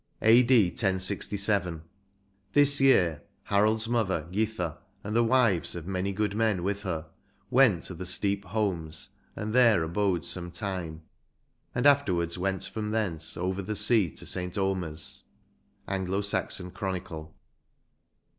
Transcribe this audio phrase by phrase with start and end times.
[0.33, 0.69] "A.D.
[0.71, 1.83] 1067.
[2.53, 7.05] This year Harolds mother, Githa, and the wives of many good men with her,
[7.51, 11.03] went to the Steep Hohnes, and there abode some time;
[11.75, 14.57] and afterwards went from thence over sea to St.
[14.57, 15.25] Omer' s,"—
[15.87, 17.35] Anglo Saxon Chronicle.